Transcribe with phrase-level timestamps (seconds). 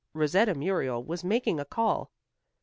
[0.15, 2.09] Rosetta Muriel was making a call.